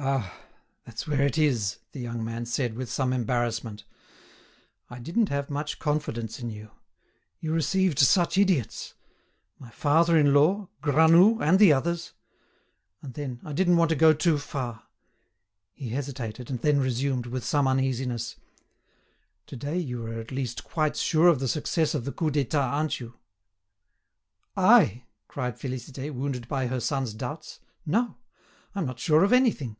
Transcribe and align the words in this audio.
"Ah! 0.00 0.32
that's 0.84 1.08
where 1.08 1.22
it 1.22 1.36
is," 1.36 1.78
the 1.90 1.98
young 1.98 2.24
man 2.24 2.46
said, 2.46 2.74
with 2.76 2.88
some 2.88 3.12
embarrassment. 3.12 3.82
"I 4.88 5.00
didn't 5.00 5.28
have 5.28 5.50
much 5.50 5.80
confidence 5.80 6.38
in 6.38 6.50
you. 6.50 6.70
You 7.40 7.52
received 7.52 7.98
such 7.98 8.38
idiots: 8.38 8.94
my 9.58 9.70
father 9.70 10.16
in 10.16 10.32
law, 10.32 10.68
Granoux, 10.82 11.40
and 11.42 11.58
the 11.58 11.72
others!—And 11.72 13.14
then, 13.14 13.40
I 13.44 13.52
didn't 13.52 13.76
want 13.76 13.88
to 13.88 13.96
go 13.96 14.12
too 14.12 14.38
far...." 14.38 14.84
He 15.72 15.88
hesitated, 15.88 16.48
and 16.48 16.60
then 16.60 16.78
resumed, 16.78 17.26
with 17.26 17.44
some 17.44 17.66
uneasiness: 17.66 18.36
"To 19.48 19.56
day 19.56 19.78
you 19.78 20.06
are 20.06 20.20
at 20.20 20.30
least 20.30 20.62
quite 20.62 20.96
sure 20.96 21.26
of 21.26 21.40
the 21.40 21.48
success 21.48 21.92
of 21.92 22.04
the 22.04 22.12
Coup 22.12 22.30
d'État, 22.30 22.62
aren't 22.72 23.00
you?" 23.00 23.14
"I!" 24.56 25.06
cried 25.26 25.58
Félicité, 25.58 26.14
wounded 26.14 26.46
by 26.46 26.68
her 26.68 26.78
son's 26.78 27.14
doubts; 27.14 27.58
"no, 27.84 28.16
I'm 28.76 28.86
not 28.86 29.00
sure 29.00 29.24
of 29.24 29.32
anything." 29.32 29.76